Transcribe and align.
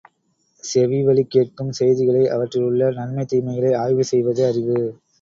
செவி 0.63 0.99
வழிக்கேட்கும் 1.07 1.71
செய்திகளை, 1.79 2.23
அவற்றில் 2.29 2.63
உள்ள 2.63 2.91
நன்மை, 2.91 3.25
தீமைகளை 3.25 3.73
ஆய்வு 3.77 4.05
செய்வது 4.05 4.43
அறிவு. 4.47 4.79